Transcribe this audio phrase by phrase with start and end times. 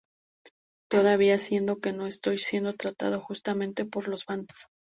[0.43, 0.49] Y
[0.89, 4.65] todavía siento que no estoy siendo tratado justamente por los fans.